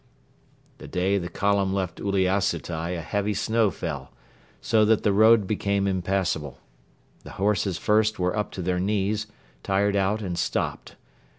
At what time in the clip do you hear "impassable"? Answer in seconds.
5.85-6.57